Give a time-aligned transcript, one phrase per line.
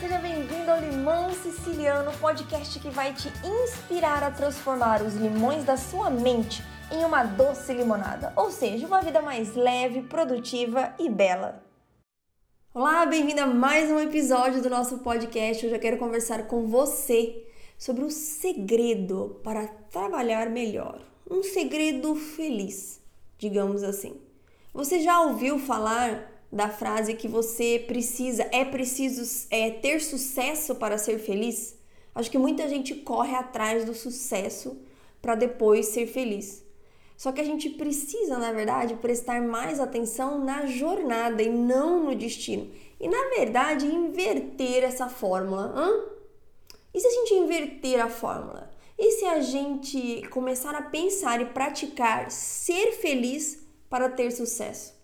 [0.00, 5.76] seja bem-vindo ao Limão Siciliano, podcast que vai te inspirar a transformar os limões da
[5.76, 11.62] sua mente em uma doce limonada, ou seja, uma vida mais leve, produtiva e bela.
[12.74, 15.64] Olá, bem-vindo a mais um episódio do nosso podcast.
[15.64, 17.46] Hoje eu quero conversar com você
[17.78, 21.00] sobre o segredo para trabalhar melhor.
[21.30, 23.00] Um segredo feliz,
[23.38, 24.20] digamos assim.
[24.72, 30.96] Você já ouviu falar da frase que você precisa, é preciso é, ter sucesso para
[30.96, 31.76] ser feliz?
[32.14, 34.80] Acho que muita gente corre atrás do sucesso
[35.20, 36.64] para depois ser feliz.
[37.16, 42.14] Só que a gente precisa, na verdade, prestar mais atenção na jornada e não no
[42.14, 42.70] destino.
[43.00, 45.72] E, na verdade, inverter essa fórmula.
[45.74, 46.04] Hã?
[46.94, 48.70] E se a gente inverter a fórmula?
[48.96, 54.94] E se a gente começar a pensar e praticar ser feliz para ter sucesso?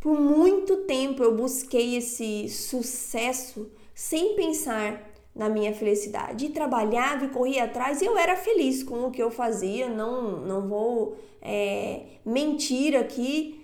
[0.00, 6.46] Por muito tempo eu busquei esse sucesso sem pensar na minha felicidade.
[6.46, 9.88] E trabalhava e corria atrás e eu era feliz com o que eu fazia.
[9.88, 13.60] Não, não vou é, mentir aqui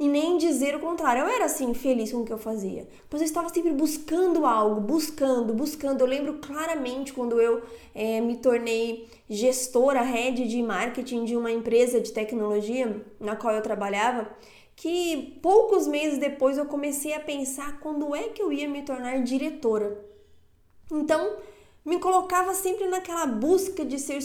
[0.00, 1.20] e nem dizer o contrário.
[1.20, 2.88] Eu era assim, feliz com o que eu fazia.
[3.10, 6.00] Mas eu estava sempre buscando algo, buscando, buscando.
[6.00, 7.62] Eu lembro claramente quando eu
[7.94, 13.62] é, me tornei gestora, head de marketing de uma empresa de tecnologia na qual eu
[13.62, 14.26] trabalhava
[14.80, 19.22] que poucos meses depois eu comecei a pensar quando é que eu ia me tornar
[19.22, 20.02] diretora.
[20.90, 21.36] Então,
[21.84, 24.20] me colocava sempre naquela busca de ser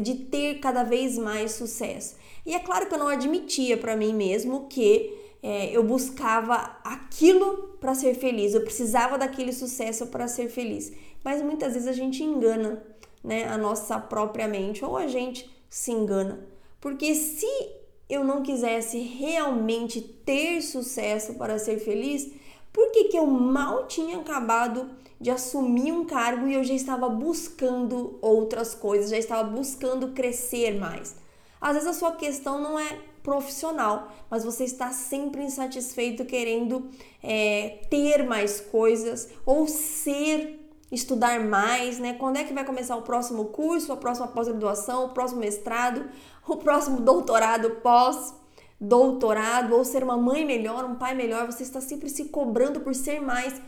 [0.00, 2.16] de ter cada vez mais sucesso.
[2.46, 7.76] E é claro que eu não admitia para mim mesmo que é, eu buscava aquilo
[7.78, 10.90] para ser feliz, eu precisava daquele sucesso para ser feliz.
[11.22, 12.82] Mas muitas vezes a gente engana
[13.22, 16.48] né, a nossa própria mente ou a gente se engana.
[16.80, 17.79] Porque se
[18.10, 22.30] eu não quisesse realmente ter sucesso para ser feliz,
[22.72, 27.08] por que, que eu mal tinha acabado de assumir um cargo e eu já estava
[27.08, 31.16] buscando outras coisas, já estava buscando crescer mais?
[31.60, 36.88] Às vezes a sua questão não é profissional, mas você está sempre insatisfeito querendo
[37.22, 40.59] é, ter mais coisas ou ser
[40.90, 42.14] estudar mais, né?
[42.14, 46.08] Quando é que vai começar o próximo curso, a próxima pós-graduação, o próximo mestrado,
[46.46, 48.34] o próximo doutorado pós
[48.80, 52.94] doutorado ou ser uma mãe melhor, um pai melhor, você está sempre se cobrando por
[52.94, 53.60] ser mais,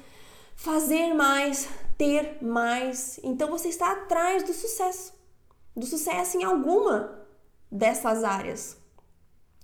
[0.57, 1.69] fazer mais,
[1.99, 3.21] ter mais.
[3.23, 5.13] Então você está atrás do sucesso,
[5.77, 7.27] do sucesso em alguma
[7.71, 8.79] dessas áreas.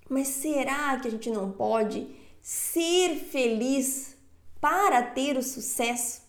[0.09, 2.07] Mas será que a gente não pode
[2.43, 4.17] ser feliz
[4.61, 6.28] para ter o sucesso?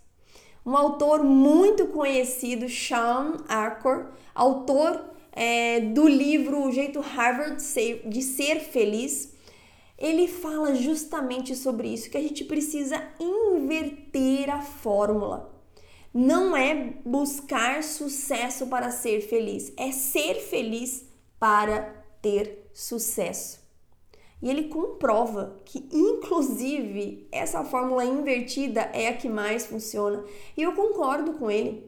[0.66, 7.58] Um autor muito conhecido, Sean Arcor, autor é, do livro O Jeito Harvard
[8.06, 9.34] de Ser Feliz,
[9.98, 15.54] ele fala justamente sobre isso, que a gente precisa inverter a fórmula.
[16.14, 21.06] Não é buscar sucesso para ser feliz, é ser feliz
[21.38, 23.69] para ter sucesso.
[24.42, 30.24] E ele comprova que, inclusive, essa fórmula invertida é a que mais funciona.
[30.56, 31.84] E eu concordo com ele,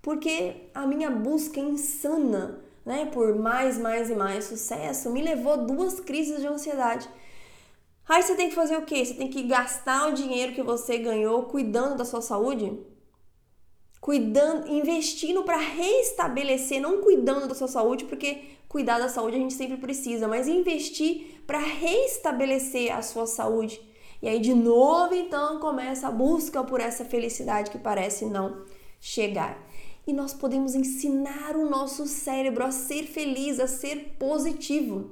[0.00, 5.56] porque a minha busca insana né, por mais, mais e mais sucesso me levou a
[5.56, 7.08] duas crises de ansiedade.
[8.08, 9.04] Aí você tem que fazer o quê?
[9.04, 12.76] Você tem que gastar o dinheiro que você ganhou cuidando da sua saúde?
[14.00, 19.52] Cuidando, investindo para restabelecer, não cuidando da sua saúde, porque cuidar da saúde a gente
[19.52, 23.80] sempre precisa, mas investir para restabelecer a sua saúde.
[24.22, 28.64] E aí de novo então começa a busca por essa felicidade que parece não
[29.00, 29.66] chegar.
[30.06, 35.10] E nós podemos ensinar o nosso cérebro a ser feliz, a ser positivo.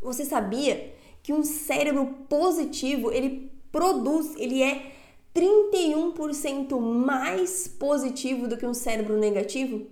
[0.00, 4.92] Você sabia que um cérebro positivo, ele produz, ele é
[5.38, 9.86] 31% mais positivo do que um cérebro negativo?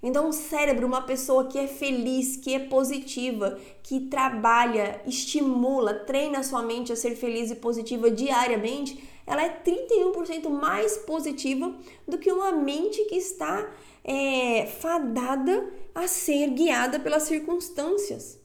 [0.00, 6.44] Então, o cérebro, uma pessoa que é feliz, que é positiva, que trabalha, estimula, treina
[6.44, 11.74] sua mente a ser feliz e positiva diariamente, ela é 31% mais positiva
[12.06, 13.68] do que uma mente que está
[14.04, 18.38] é, fadada a ser guiada pelas circunstâncias.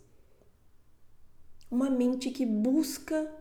[1.69, 3.31] Uma mente que busca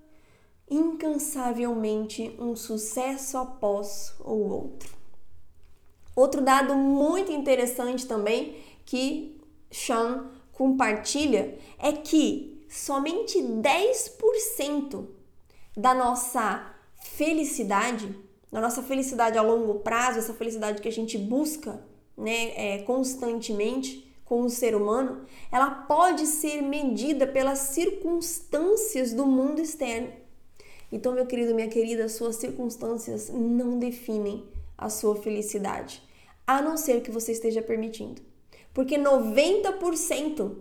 [0.70, 4.94] incansavelmente um sucesso após o outro.
[6.14, 9.40] Outro dado muito interessante também que
[9.70, 15.06] Sean compartilha é que somente 10%
[15.76, 18.14] da nossa felicidade,
[18.52, 21.82] da nossa felicidade a longo prazo, essa felicidade que a gente busca
[22.16, 29.60] né, é, constantemente com o ser humano, ela pode ser medida pelas circunstâncias do mundo
[29.60, 30.12] externo.
[30.92, 34.44] Então, meu querido, minha querida, suas circunstâncias não definem
[34.76, 36.02] a sua felicidade,
[36.46, 38.22] a não ser que você esteja permitindo.
[38.72, 40.56] Porque 90%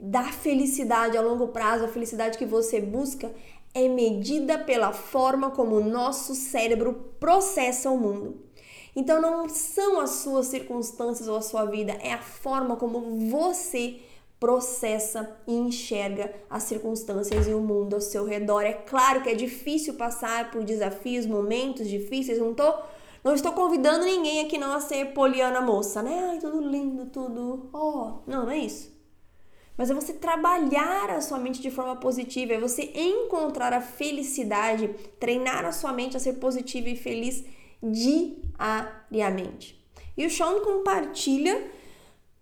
[0.00, 3.32] da felicidade a longo prazo, a felicidade que você busca,
[3.74, 8.48] é medida pela forma como o nosso cérebro processa o mundo.
[8.96, 14.00] Então não são as suas circunstâncias ou a sua vida, é a forma como você
[14.38, 18.62] processa e enxerga as circunstâncias e o mundo ao seu redor.
[18.62, 22.72] É claro que é difícil passar por desafios, momentos difíceis, não tô
[23.24, 26.30] não estou convidando ninguém aqui não a ser poliana moça, né?
[26.30, 27.68] Ai, tudo lindo, tudo.
[27.72, 28.96] Oh, não, não é isso.
[29.76, 34.88] Mas é você trabalhar a sua mente de forma positiva, é você encontrar a felicidade,
[35.20, 37.44] treinar a sua mente a ser positiva e feliz
[37.82, 39.78] diariamente.
[40.16, 41.70] E o Sean compartilha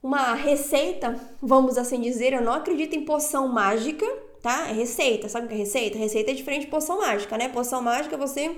[0.06, 4.06] uma receita, vamos assim dizer, eu não acredito em poção mágica,
[4.40, 4.68] tá?
[4.68, 5.98] É receita, sabe o que é receita?
[5.98, 7.48] Receita é diferente de poção mágica, né?
[7.48, 8.56] Poção mágica você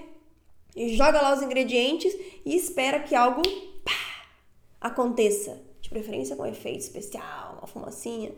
[0.94, 2.14] joga lá os ingredientes
[2.44, 3.40] e espera que algo
[3.82, 4.28] pá,
[4.78, 8.30] aconteça, de preferência com efeito especial, uma fumacinha.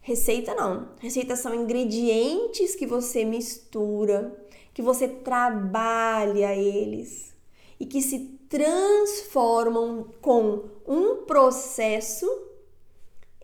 [0.00, 0.88] Receita não.
[0.98, 4.36] Receita são ingredientes que você mistura,
[4.74, 7.32] que você trabalha eles
[7.78, 12.26] e que se transformam com um processo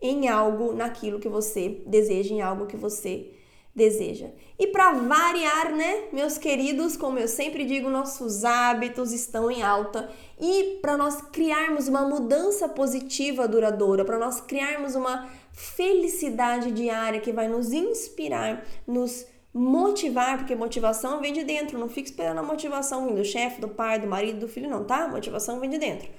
[0.01, 3.31] em algo naquilo que você deseja, em algo que você
[3.75, 4.29] deseja.
[4.59, 10.09] E para variar, né, meus queridos, como eu sempre digo, nossos hábitos estão em alta
[10.39, 17.31] e para nós criarmos uma mudança positiva duradoura, para nós criarmos uma felicidade diária que
[17.31, 23.05] vai nos inspirar, nos motivar, porque motivação vem de dentro, não fique esperando a motivação
[23.05, 25.07] vir do chefe, do pai, do marido, do filho, não, tá?
[25.07, 26.09] Motivação vem de dentro.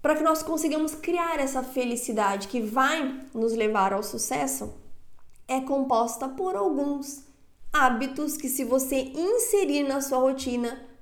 [0.00, 4.74] Para que nós consigamos criar essa felicidade que vai nos levar ao sucesso,
[5.48, 7.24] é composta por alguns
[7.72, 10.93] hábitos que, se você inserir na sua rotina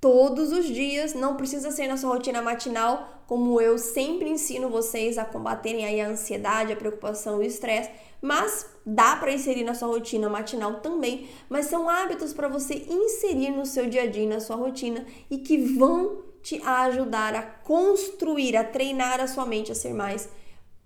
[0.00, 5.18] todos os dias, não precisa ser na sua rotina matinal, como eu sempre ensino vocês
[5.18, 7.90] a combaterem aí a ansiedade, a preocupação e o estresse.
[8.20, 13.50] Mas dá para inserir na sua rotina matinal também, mas são hábitos para você inserir
[13.50, 18.56] no seu dia a dia, na sua rotina e que vão te ajudar a construir,
[18.56, 20.28] a treinar a sua mente a ser mais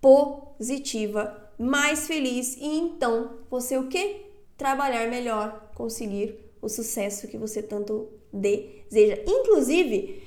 [0.01, 2.57] positiva, mais feliz.
[2.57, 4.25] E então você o que?
[4.57, 9.21] Trabalhar melhor, conseguir o sucesso que você tanto deseja.
[9.27, 10.23] Inclusive,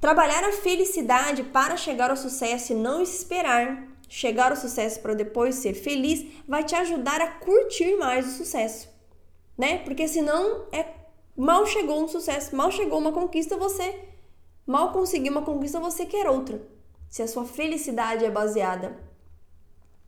[0.00, 5.54] trabalhar a felicidade para chegar ao sucesso e não esperar chegar ao sucesso para depois
[5.54, 8.86] ser feliz, vai te ajudar a curtir mais o sucesso,
[9.56, 9.78] né?
[9.78, 10.84] Porque senão é
[11.34, 14.00] mal chegou um sucesso, mal chegou uma conquista, você
[14.66, 16.60] mal conseguiu uma conquista, você quer outra.
[17.08, 18.98] Se a sua felicidade é baseada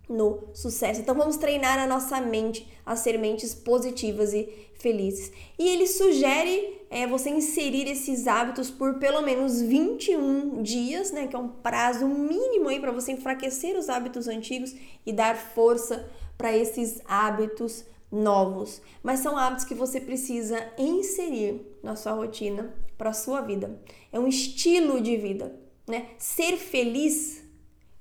[0.08, 1.00] no sucesso.
[1.00, 5.32] Então vamos treinar a nossa mente a ser mentes positivas e felizes.
[5.58, 11.34] E ele sugere é, você inserir esses hábitos por pelo menos 21 dias, né, que
[11.34, 14.74] é um prazo mínimo aí para você enfraquecer os hábitos antigos
[15.06, 18.80] e dar força para esses hábitos novos.
[19.02, 23.80] Mas são hábitos que você precisa inserir na sua rotina para sua vida.
[24.12, 26.10] É um estilo de vida, né?
[26.18, 27.43] Ser feliz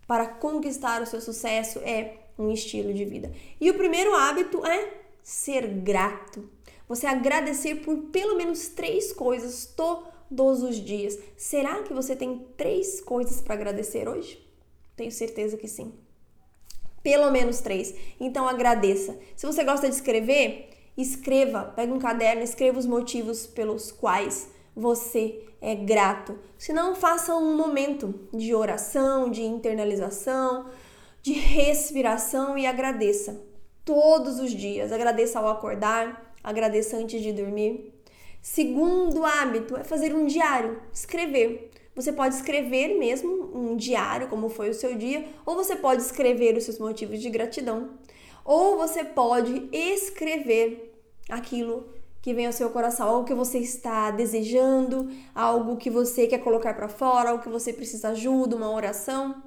[0.08, 3.32] para conquistar o seu sucesso é um estilo de vida.
[3.60, 6.50] E o primeiro hábito é ser grato.
[6.88, 11.18] Você agradecer por pelo menos três coisas todos os dias.
[11.38, 14.45] Será que você tem três coisas para agradecer hoje?
[14.95, 15.94] Tenho certeza que sim.
[17.02, 17.95] Pelo menos três.
[18.19, 19.18] Então agradeça.
[19.36, 21.64] Se você gosta de escrever, escreva.
[21.76, 26.37] Pega um caderno, escreva os motivos pelos quais você é grato.
[26.57, 30.65] Se não, faça um momento de oração, de internalização,
[31.21, 33.42] de respiração e agradeça
[33.85, 34.92] todos os dias.
[34.92, 37.94] Agradeça ao acordar, agradeça antes de dormir.
[38.42, 41.71] Segundo hábito é fazer um diário, escrever.
[41.95, 46.57] Você pode escrever mesmo um diário, como foi o seu dia, ou você pode escrever
[46.57, 47.92] os seus motivos de gratidão,
[48.44, 50.94] ou você pode escrever
[51.30, 56.37] aquilo que vem ao seu coração, algo que você está desejando, algo que você quer
[56.37, 59.44] colocar para fora, algo que você precisa ajuda, uma oração.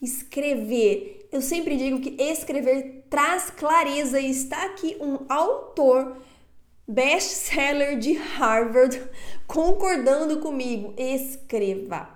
[0.00, 1.28] Escrever.
[1.32, 6.16] Eu sempre digo que escrever traz clareza e está aqui um autor
[6.86, 9.02] best-seller de Harvard
[9.44, 10.94] concordando comigo.
[10.96, 12.08] Escreva.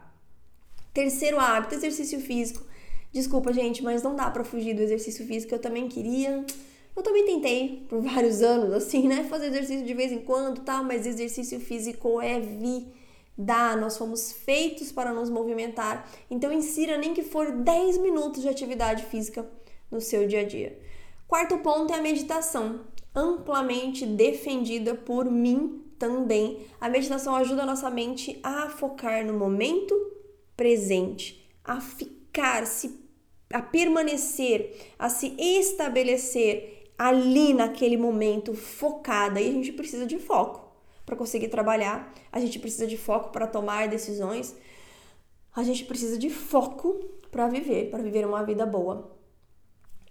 [0.95, 2.65] Terceiro hábito, exercício físico.
[3.13, 5.53] Desculpa, gente, mas não dá para fugir do exercício físico.
[5.53, 6.47] Eu também queria
[7.01, 9.25] eu também tentei por vários anos, assim, né?
[9.25, 13.77] Fazer exercício de vez em quando, tal, mas exercício físico é vida.
[13.77, 16.09] Nós fomos feitos para nos movimentar.
[16.31, 19.49] Então, insira nem que for 10 minutos de atividade física
[19.91, 20.79] no seu dia a dia.
[21.27, 22.81] Quarto ponto é a meditação,
[23.15, 29.95] amplamente defendida por mim também a meditação ajuda a nossa mente a focar no momento
[30.57, 32.99] presente, a ficar, se,
[33.53, 39.41] a permanecer, a se estabelecer ali naquele momento focada.
[39.41, 40.71] E a gente precisa de foco
[41.07, 44.55] para conseguir trabalhar, a gente precisa de foco para tomar decisões,
[45.57, 49.17] a gente precisa de foco para viver, para viver uma vida boa.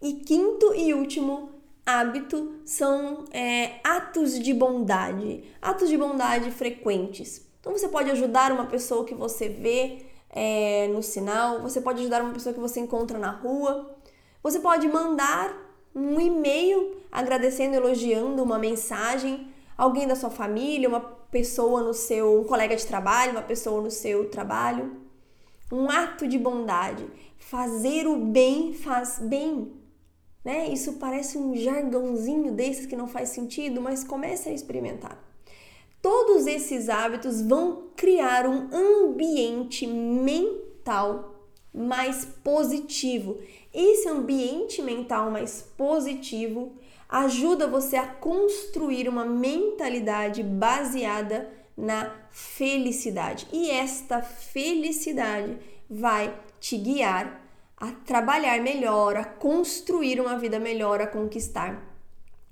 [0.02, 1.52] E quinto e último
[1.86, 7.48] hábito são é, atos de bondade, atos de bondade frequentes.
[7.60, 12.24] Então você pode ajudar uma pessoa que você vê é, no sinal, você pode ajudar
[12.24, 13.96] uma pessoa que você encontra na rua,
[14.42, 21.82] você pode mandar um e-mail agradecendo, elogiando uma mensagem, alguém da sua família, uma pessoa
[21.82, 24.98] no seu, um colega de trabalho, uma pessoa no seu trabalho.
[25.72, 27.06] Um ato de bondade.
[27.38, 29.72] Fazer o bem faz bem.
[30.44, 30.70] Né?
[30.70, 35.24] Isso parece um jargãozinho desses que não faz sentido, mas comece a experimentar.
[36.02, 41.36] Todos esses hábitos vão criar um ambiente mental
[41.74, 43.38] mais positivo.
[43.74, 46.74] Esse ambiente mental mais positivo
[47.08, 53.48] ajuda você a construir uma mentalidade baseada na felicidade.
[53.52, 55.58] E esta felicidade
[55.90, 57.46] vai te guiar
[57.78, 61.82] a trabalhar melhor, a construir uma vida melhor, a conquistar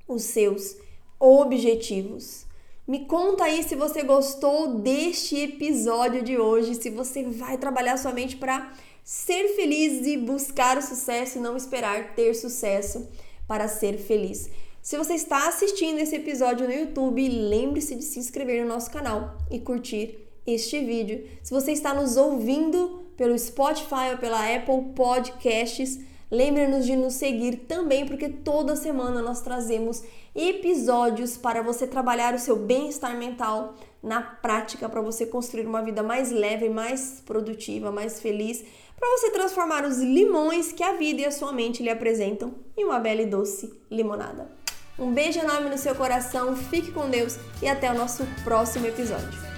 [0.08, 0.78] os seus
[1.20, 2.46] objetivos.
[2.88, 8.14] Me conta aí se você gostou deste episódio de hoje, se você vai trabalhar sua
[8.14, 8.72] mente para
[9.08, 13.08] ser feliz e buscar o sucesso e não esperar ter sucesso
[13.48, 14.50] para ser feliz.
[14.82, 19.38] Se você está assistindo esse episódio no YouTube, lembre-se de se inscrever no nosso canal
[19.50, 21.26] e curtir este vídeo.
[21.42, 26.00] Se você está nos ouvindo pelo Spotify ou pela Apple Podcasts,
[26.30, 30.04] lembre-nos de nos seguir também, porque toda semana nós trazemos
[30.36, 36.04] episódios para você trabalhar o seu bem-estar mental na prática, para você construir uma vida
[36.04, 38.64] mais leve, mais produtiva, mais feliz,
[39.00, 42.86] para você transformar os limões que a vida e a sua mente lhe apresentam em
[42.86, 44.50] uma bela e doce limonada.
[44.98, 49.57] Um beijo enorme no seu coração, fique com Deus e até o nosso próximo episódio.